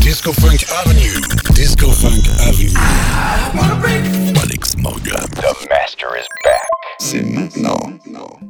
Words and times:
Disco 0.00 0.32
Funk 0.32 0.64
Avenue. 0.70 1.20
Disco 1.54 1.90
Funk 1.92 2.26
Avenue. 2.40 2.74
Alex 4.36 4.76
Morgan. 4.76 5.14
The 5.36 5.66
master 5.70 6.16
is 6.16 6.26
back. 6.42 6.68
C'est 6.98 7.22
maintenant. 7.22 7.78
No. 8.04 8.40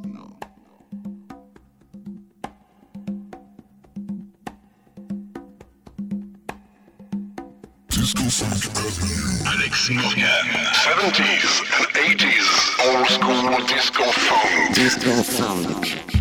Disco 7.88 8.22
Funk 8.30 8.64
Avenue. 8.76 9.44
Alex 9.46 9.90
Morgan. 9.90 10.24
70s 10.72 11.60
and 11.76 11.86
80s. 12.18 12.48
Old 12.86 13.06
school 13.06 13.66
disco 13.66 14.04
funk. 14.04 14.74
Disco 14.74 15.22
Funk. 15.22 16.17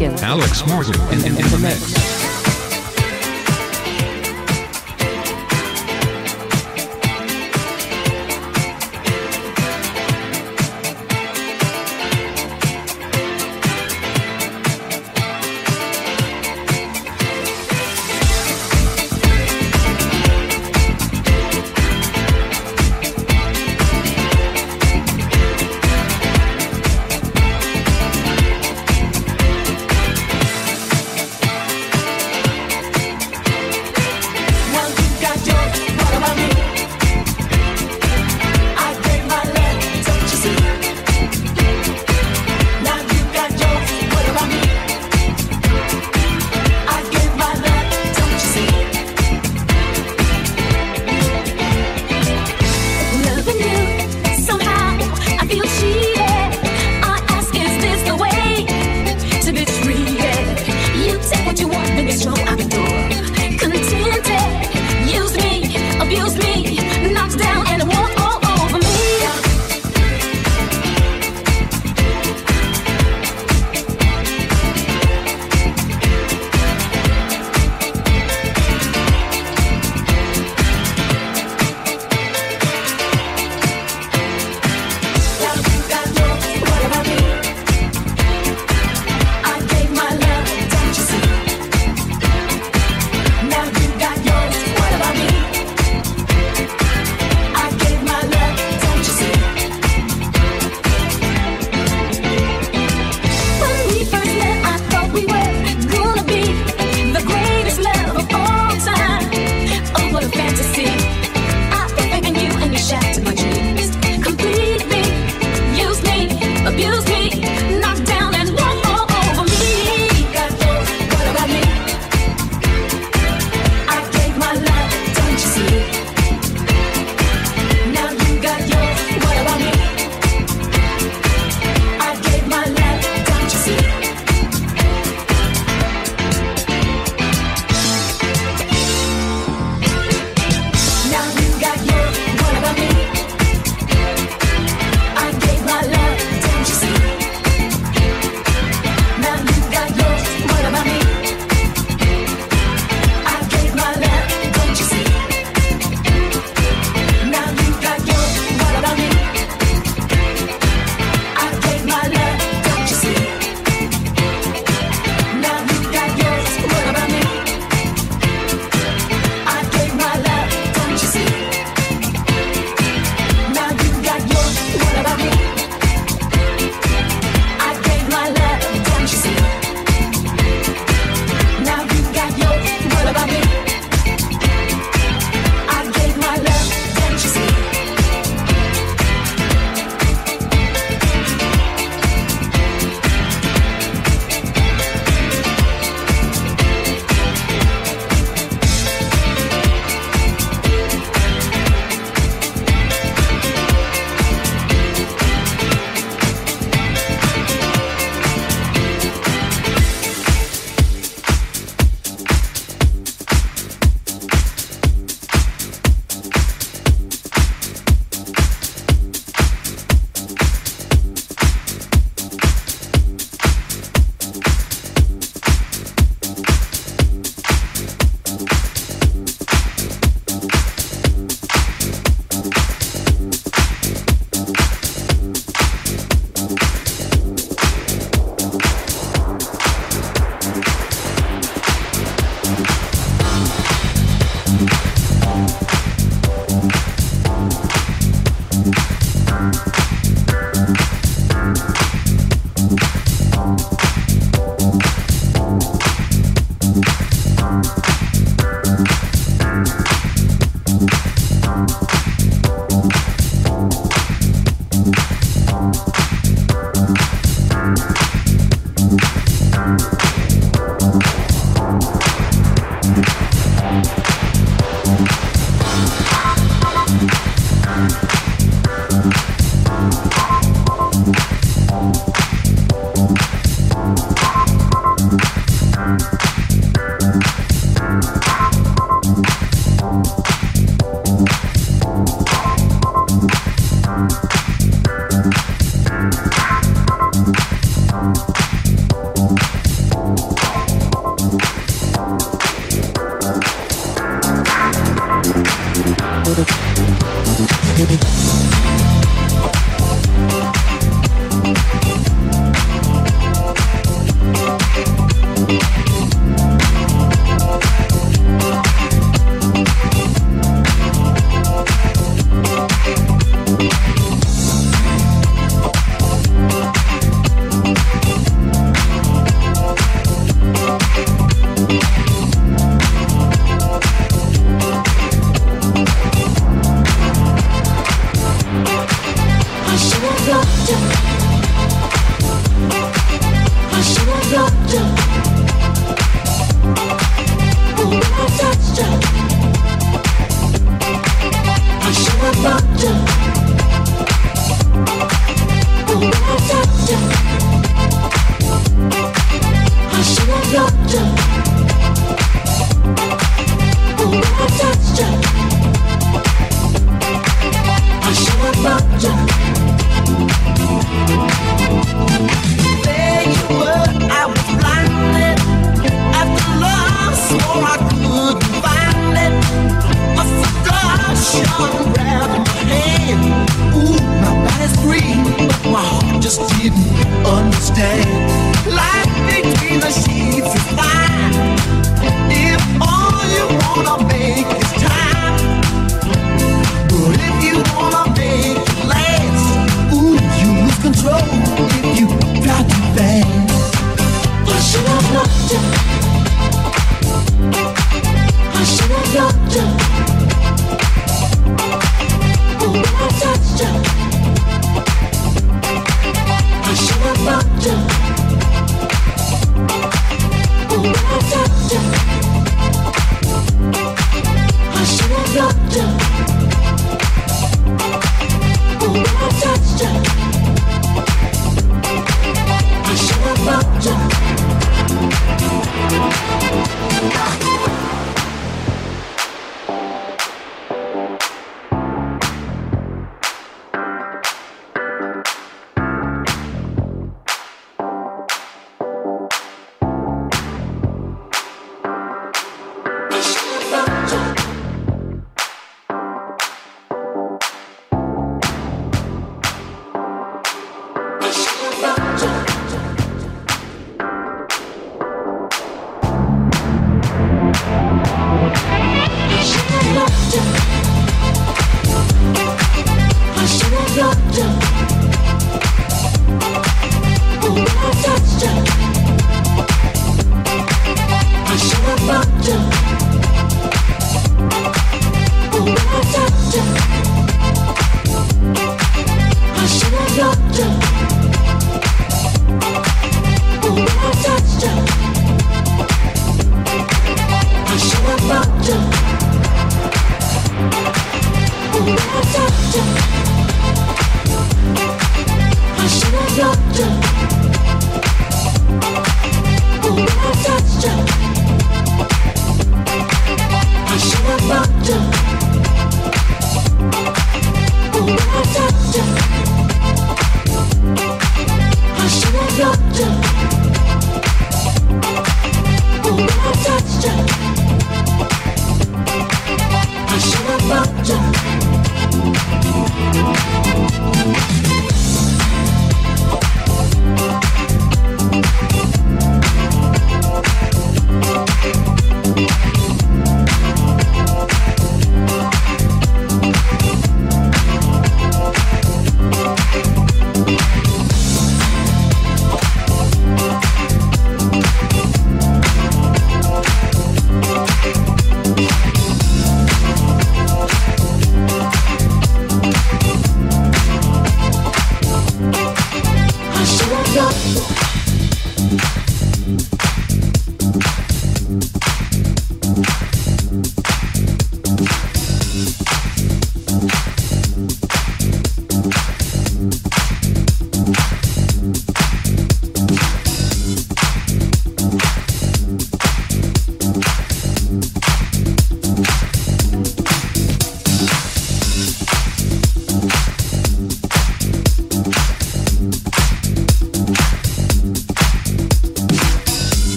Morgan. 0.00 0.24
Alex 0.24 0.64
Morgan 0.66 0.94
in, 1.12 1.26
in, 1.26 1.36
in 1.36 1.50
the 1.50 1.58
mix. 1.60 1.97